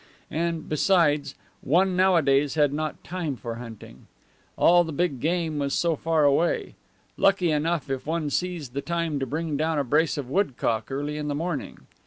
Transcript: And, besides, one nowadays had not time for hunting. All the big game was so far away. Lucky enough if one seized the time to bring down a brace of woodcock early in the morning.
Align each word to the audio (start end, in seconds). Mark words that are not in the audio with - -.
And, 0.31 0.67
besides, 0.67 1.35
one 1.61 1.95
nowadays 1.95 2.55
had 2.55 2.73
not 2.73 3.03
time 3.03 3.35
for 3.35 3.57
hunting. 3.57 4.07
All 4.57 4.83
the 4.83 4.91
big 4.91 5.19
game 5.19 5.59
was 5.59 5.75
so 5.75 5.95
far 5.95 6.23
away. 6.23 6.73
Lucky 7.17 7.51
enough 7.51 7.87
if 7.87 8.07
one 8.07 8.31
seized 8.31 8.73
the 8.73 8.81
time 8.81 9.19
to 9.19 9.27
bring 9.27 9.57
down 9.57 9.77
a 9.77 9.83
brace 9.83 10.17
of 10.17 10.27
woodcock 10.27 10.89
early 10.89 11.17
in 11.19 11.27
the 11.27 11.35
morning. 11.35 11.85